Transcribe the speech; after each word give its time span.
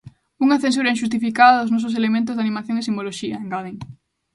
Unha 0.45 0.61
censura 0.63 0.93
inxustificada 0.93 1.59
dos 1.61 1.73
nosos 1.75 1.93
elementos 1.99 2.35
de 2.35 2.43
animación 2.45 2.75
e 2.77 2.85
simboloxía, 2.87 3.37
engaden. 3.43 3.75